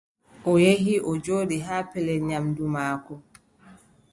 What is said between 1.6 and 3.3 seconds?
haa pellel nyaamndu maako.